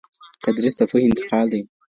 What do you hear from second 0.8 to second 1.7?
پوهي انتقال دی.